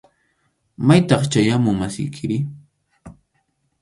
¿Maytaq 0.87 1.23
chay 1.31 1.47
amu 1.55 1.71
masiykiri? 1.79 2.37